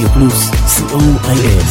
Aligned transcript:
רדיו 0.00 0.12
פלוס, 0.12 0.50
co.il 0.50 1.64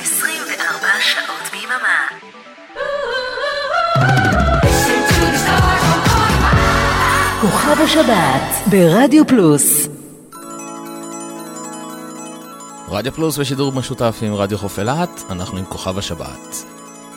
24 0.00 0.88
שעות 1.00 1.50
ביממה. 1.52 2.08
כוכב 7.40 7.80
השבת 7.84 8.42
ברדיו 8.66 9.26
פלוס 9.26 9.88
רדיו 12.88 13.12
פלוס 13.12 13.38
ושידור 13.38 13.72
משותף 13.72 14.18
עם 14.22 14.34
רדיו 14.34 14.58
חוף 14.58 14.78
אילת, 14.78 15.22
אנחנו 15.30 15.58
עם 15.58 15.64
כוכב 15.64 15.98
השבת. 15.98 16.64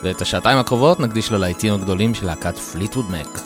ואת 0.02 0.22
השעתיים 0.22 0.58
הקרובות 0.58 1.00
נקדיש 1.00 1.32
ללהיטים 1.32 1.74
הגדולים 1.74 2.14
של 2.14 2.26
להקת 2.26 2.58
פליטווד 2.58 3.10
מק. 3.10 3.40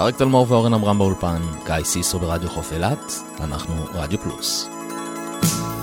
אריק 0.00 0.16
תלמור 0.16 0.46
ואורן 0.48 0.74
עמרם 0.74 0.98
באולפן, 0.98 1.42
גיא 1.66 1.84
סיסו 1.84 2.18
ברדיו 2.18 2.50
חוף 2.50 2.72
אילת, 2.72 3.12
אנחנו 3.40 3.74
רדיו 3.94 4.18
פלוס. 4.18 4.73
Bye. 5.40 5.73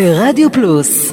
ברדיו 0.00 0.52
פלוס 0.52 1.12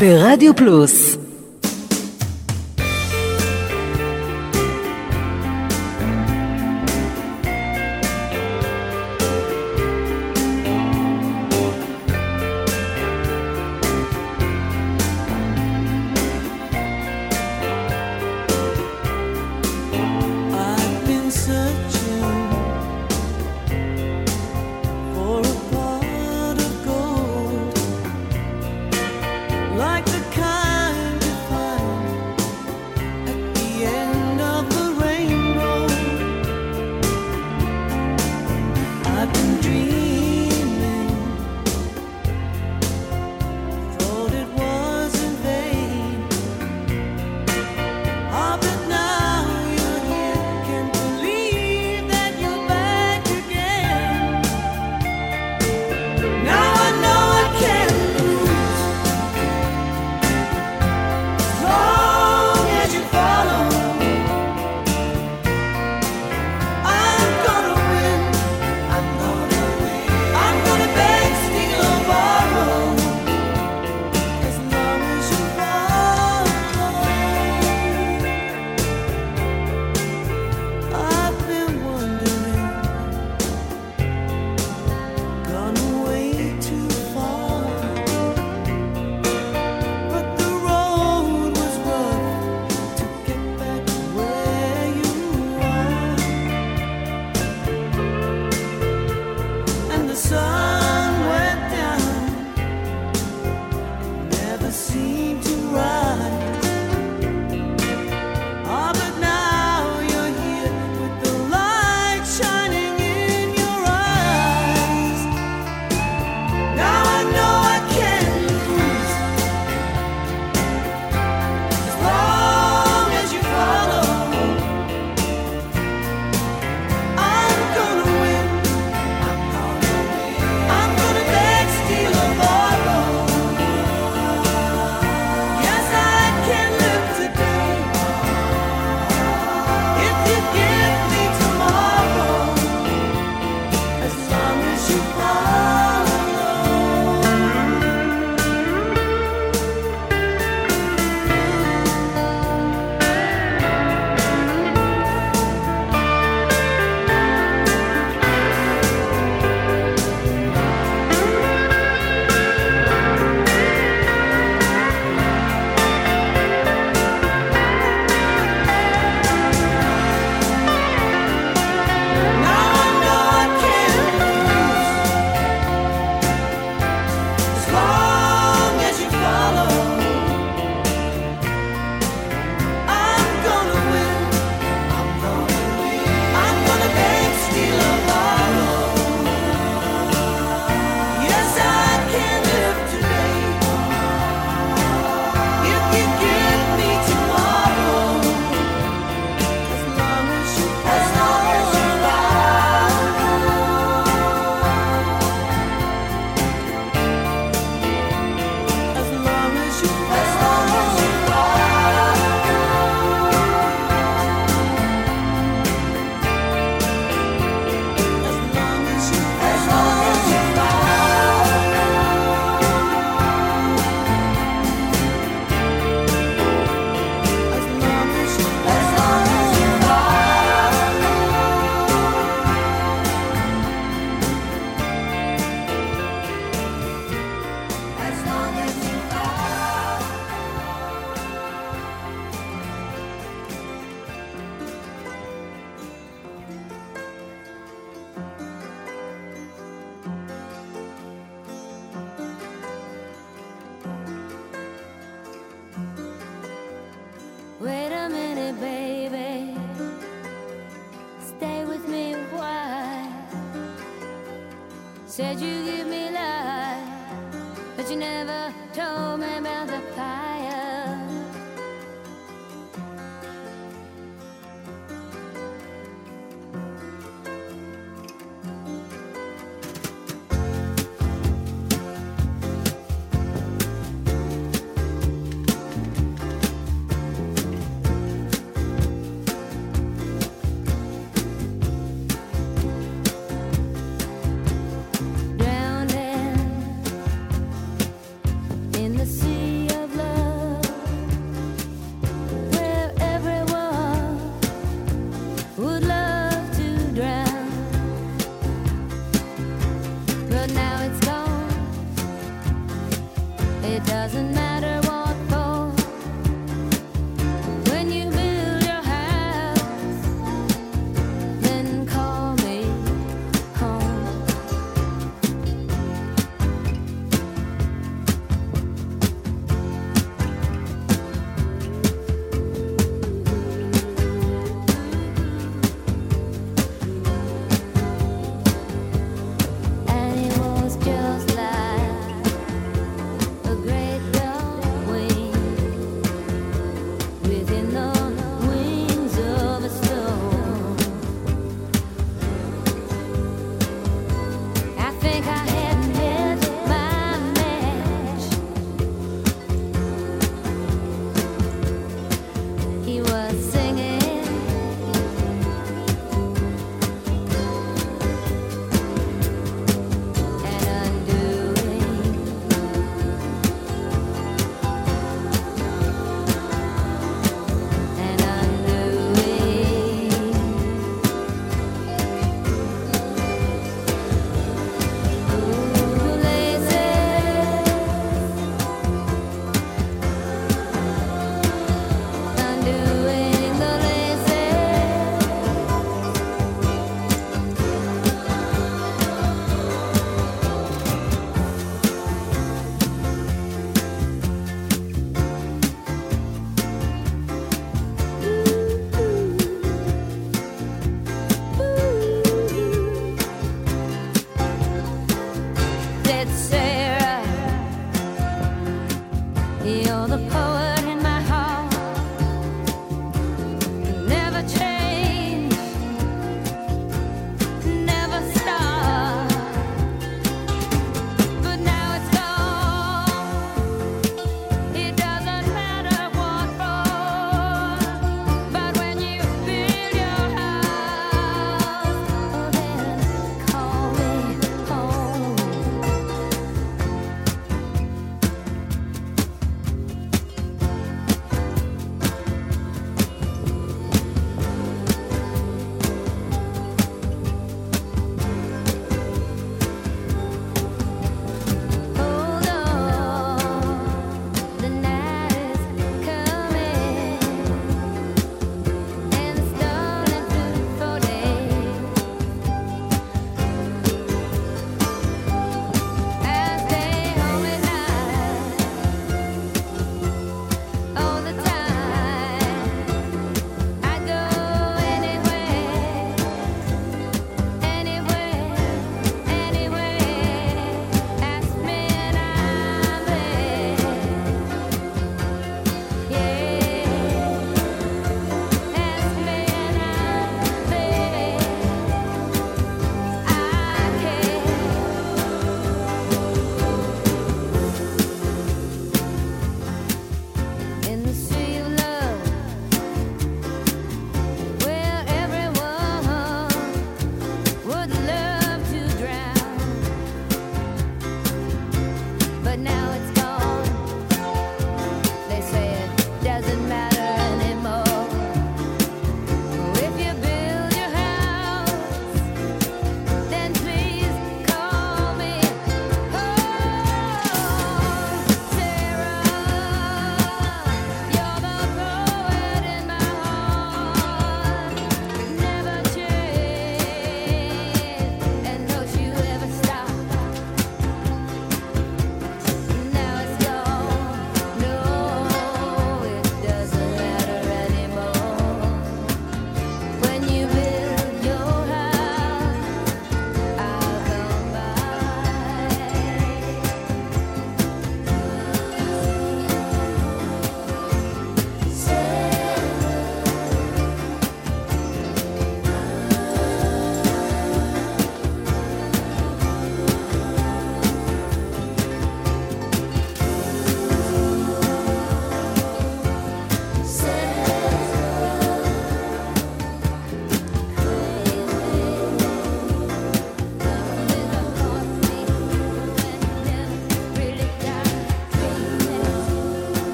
ברדיו 0.00 0.56
פלוס 0.56 1.16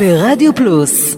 ברדיו 0.00 0.54
פלוס 0.54 1.16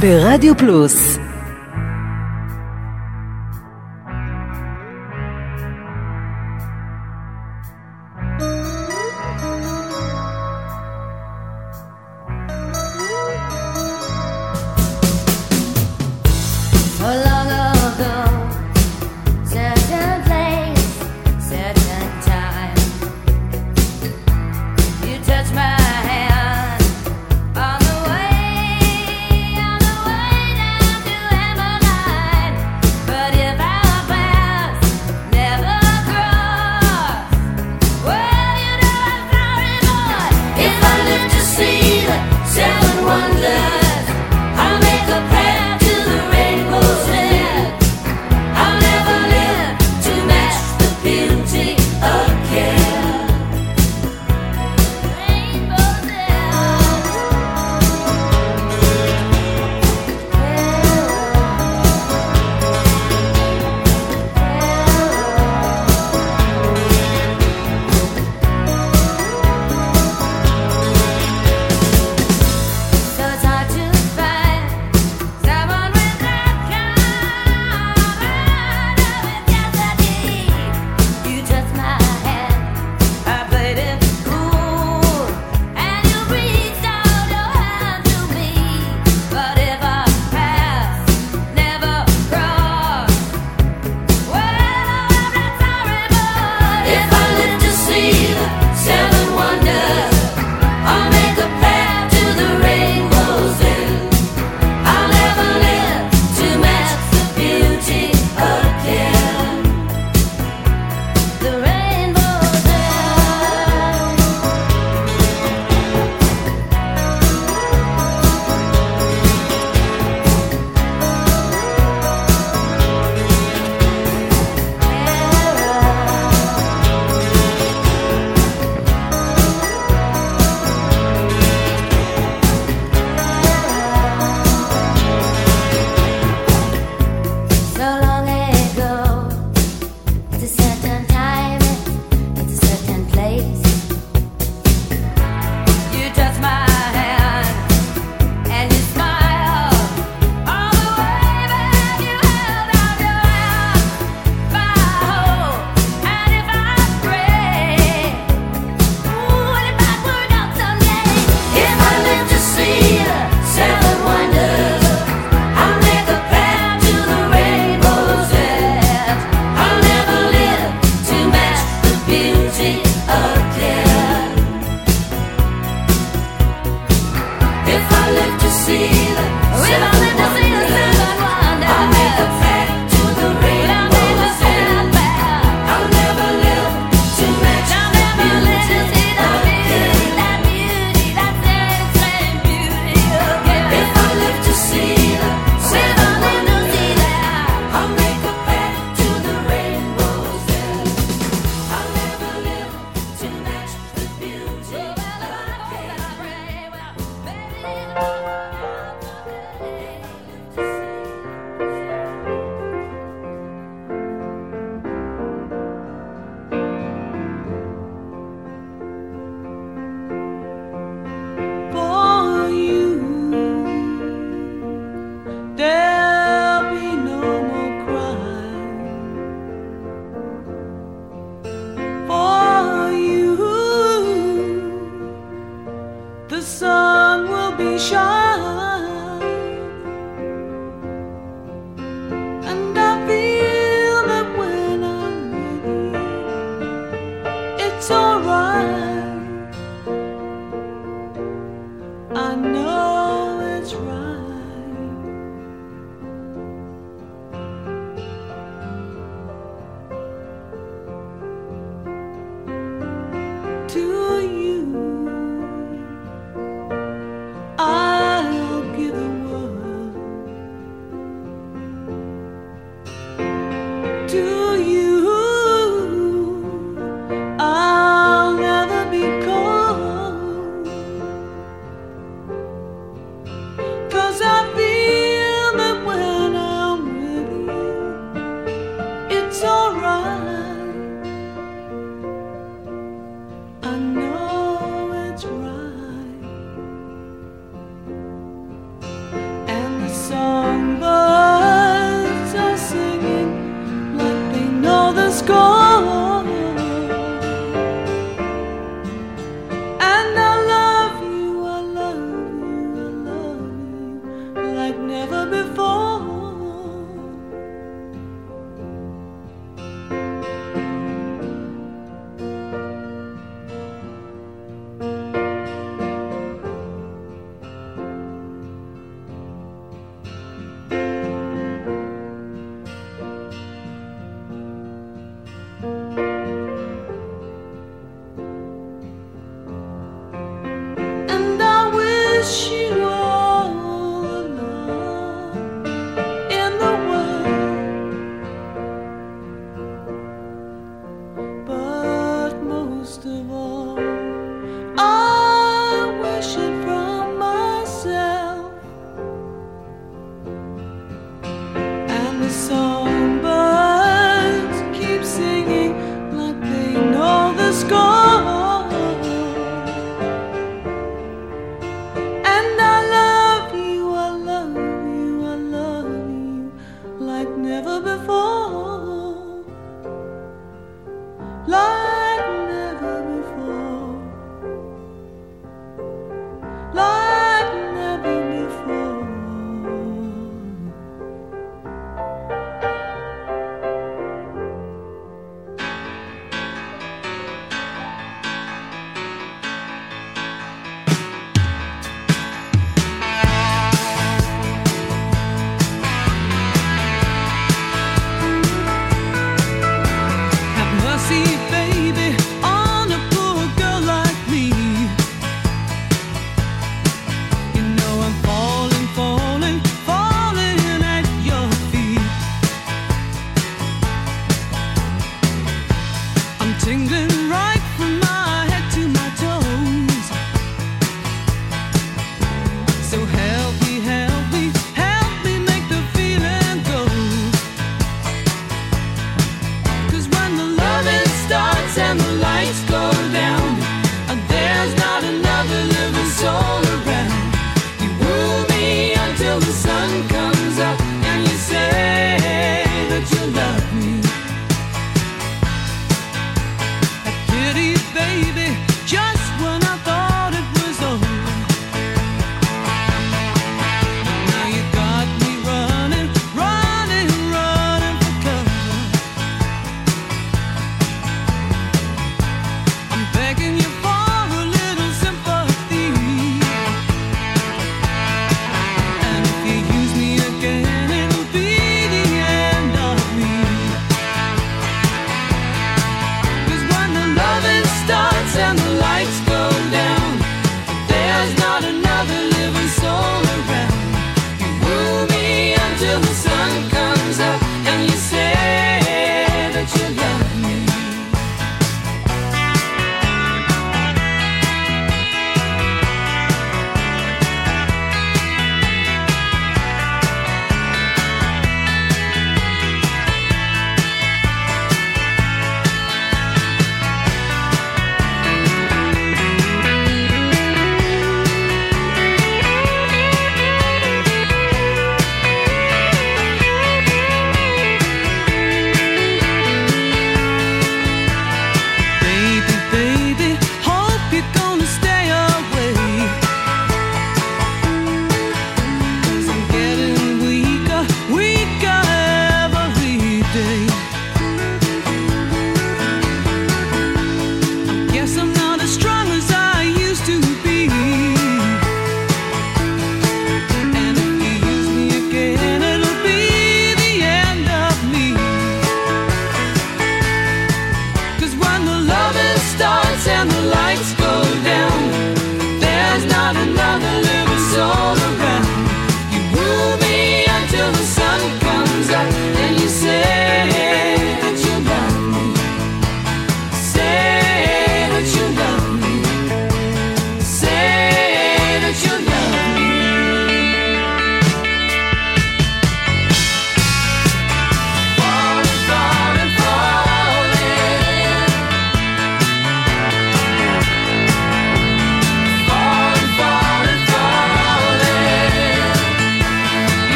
ברדיו 0.00 0.56
פלוס 0.56 1.17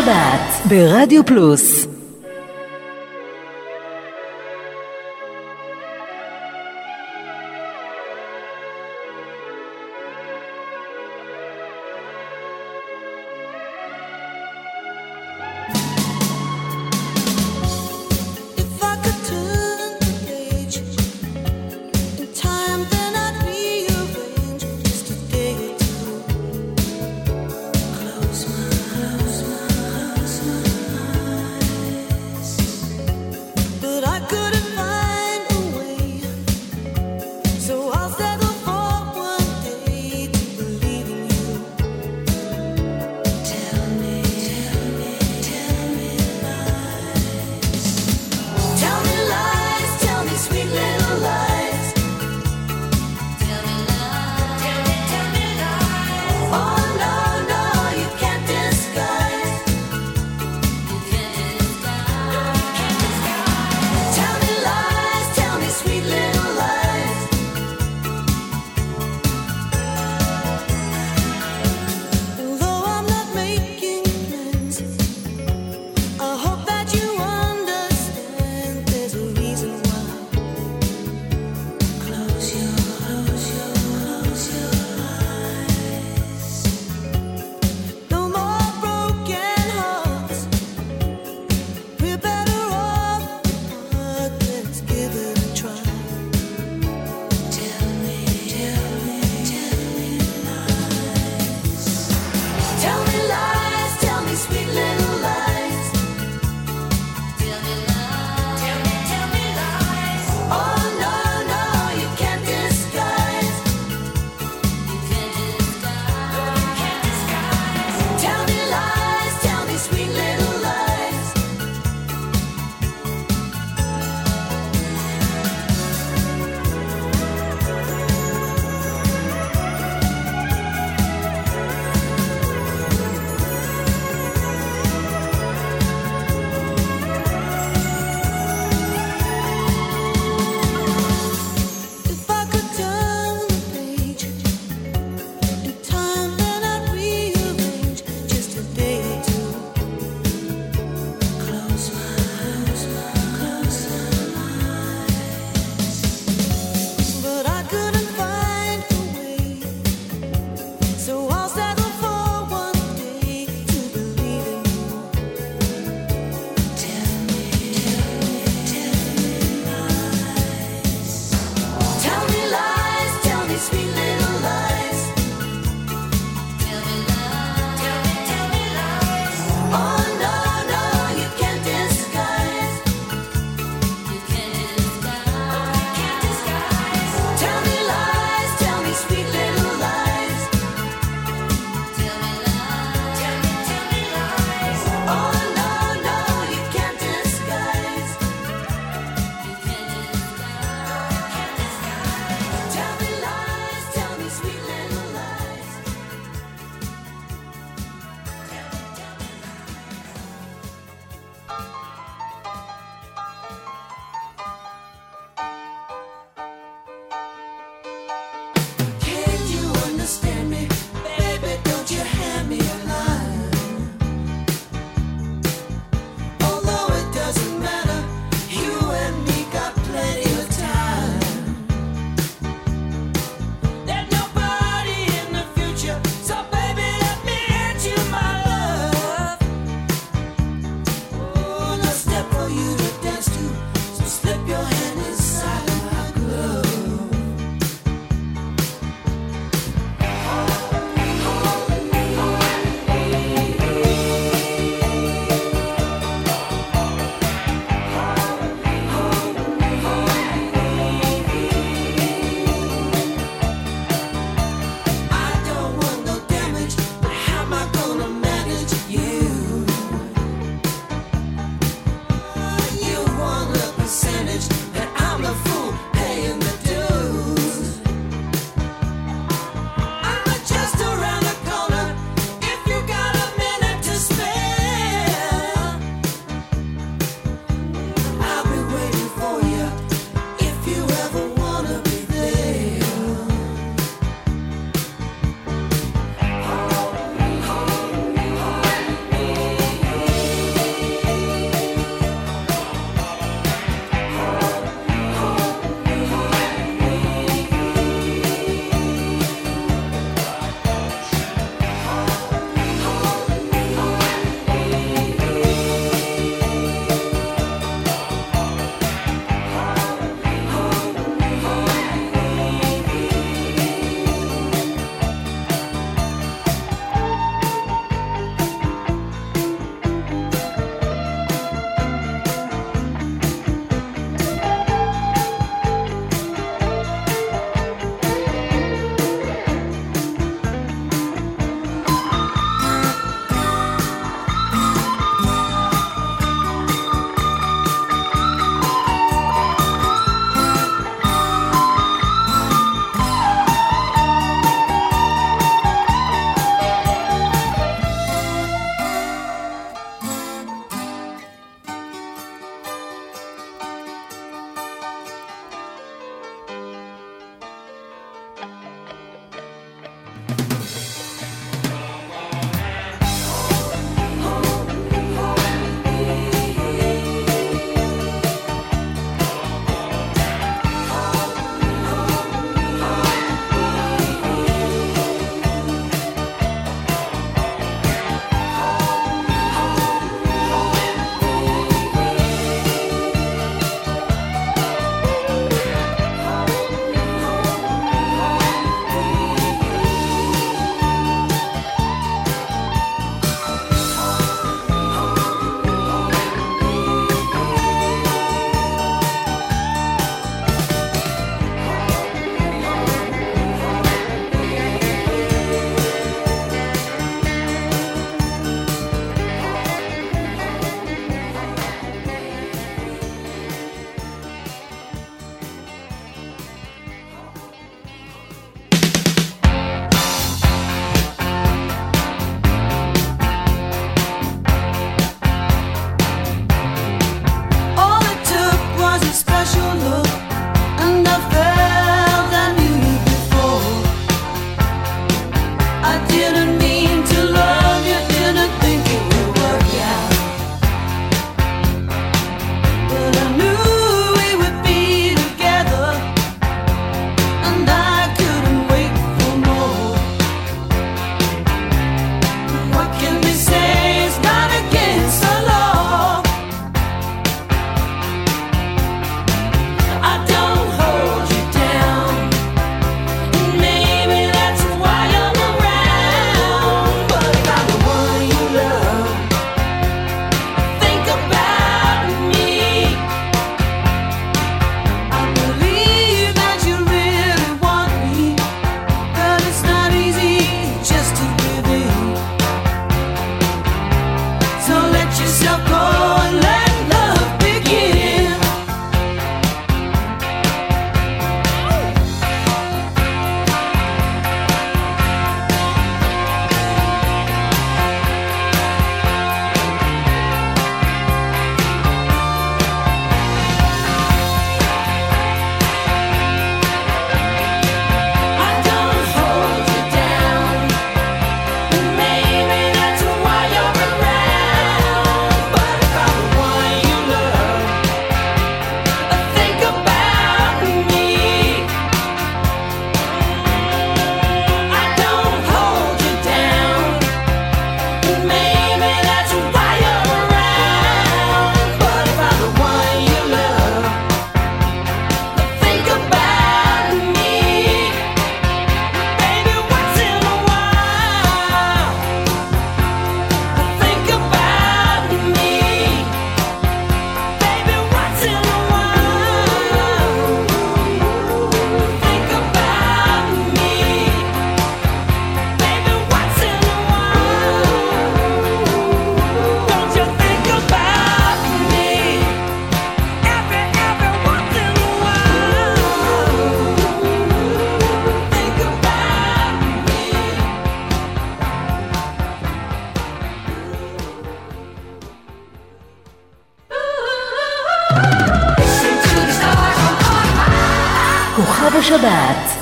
השבת 0.00 0.68
ברדיו 0.68 1.24
פלוס 1.26 1.86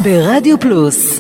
ברדיו 0.08 0.60
פלוס 0.60 1.17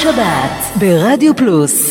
השבת 0.00 0.78
ברדיו 0.78 1.36
פלוס 1.36 1.89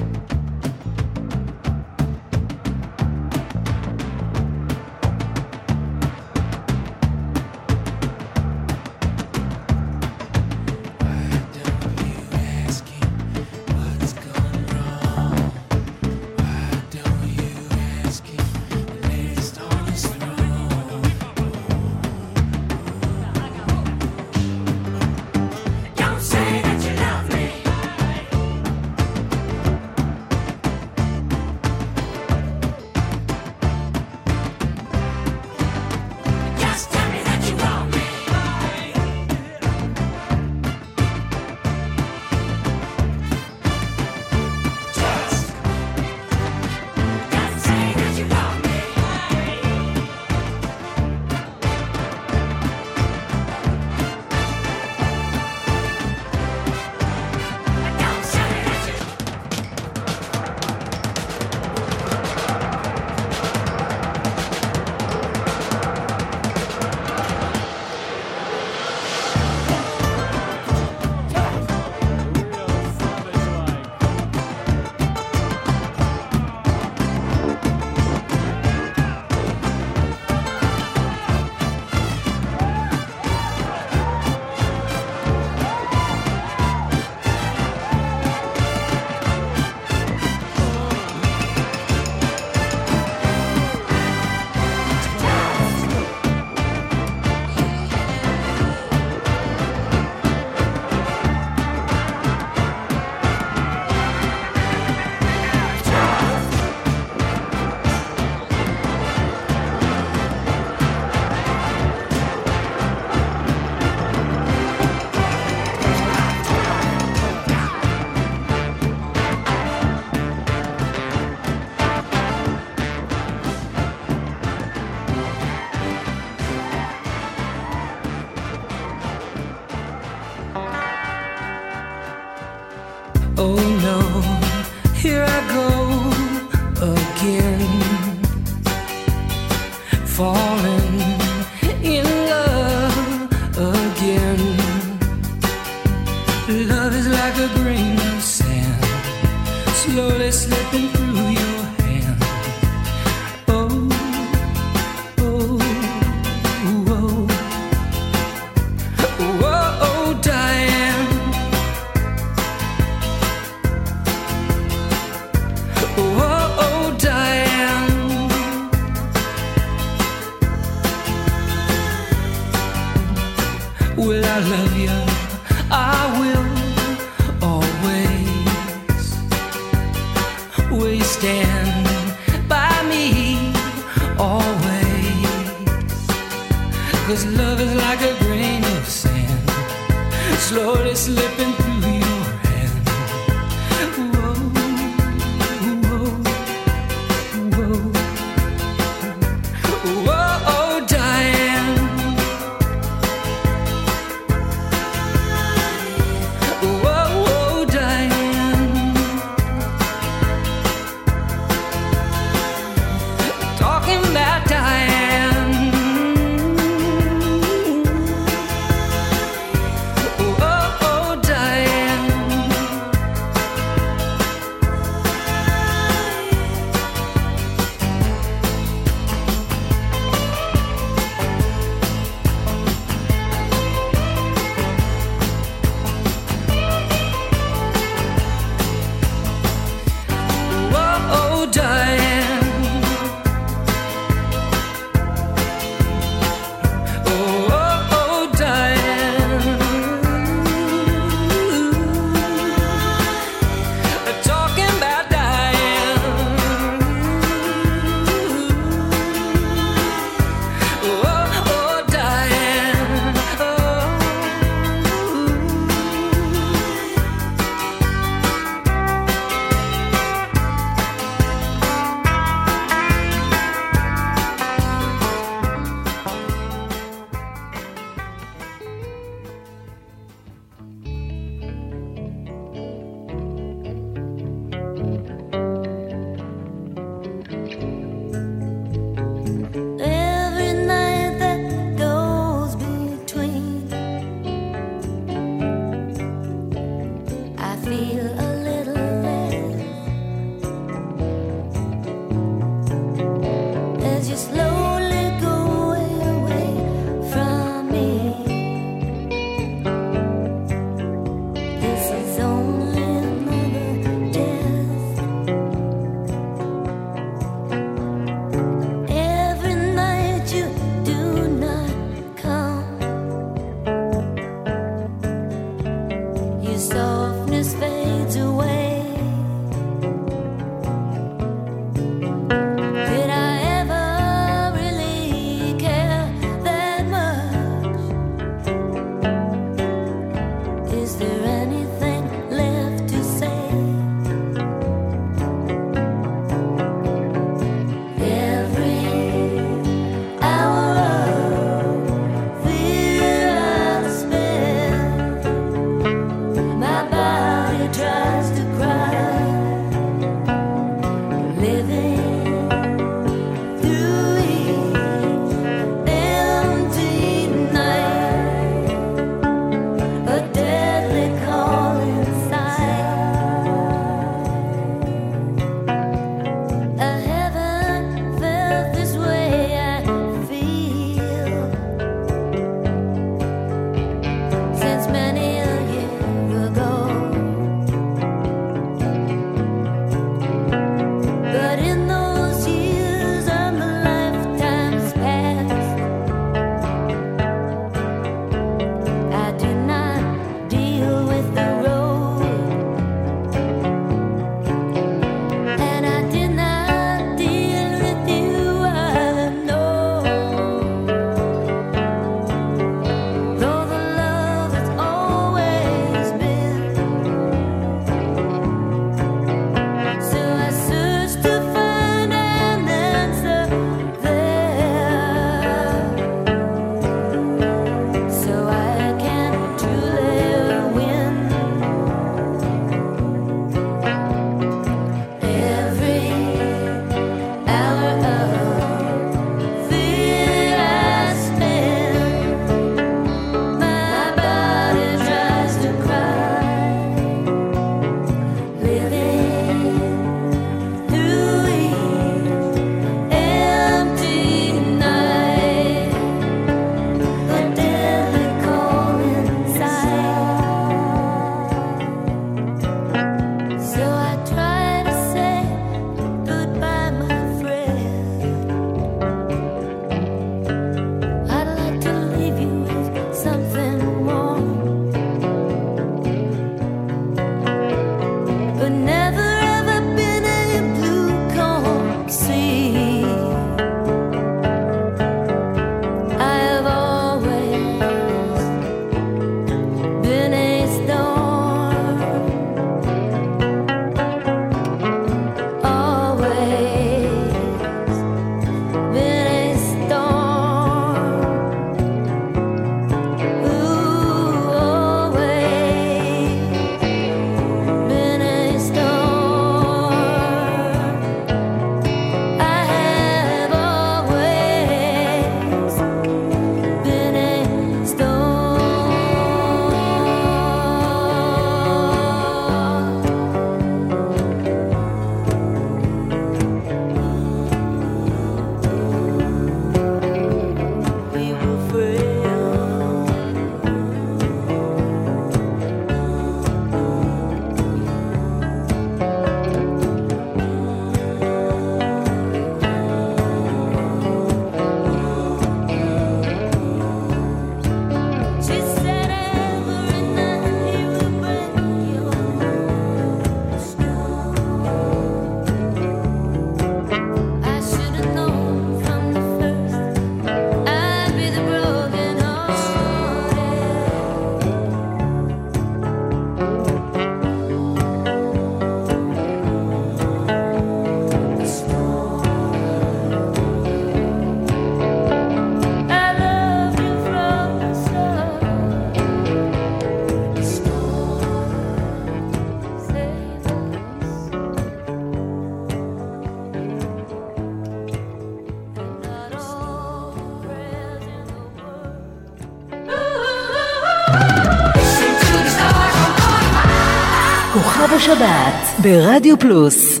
השבת 598.04 598.82
ברדיו 598.82 599.38
פלוס 599.38 600.00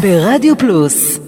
ברדיו 0.00 0.58
פלוס 0.58 1.19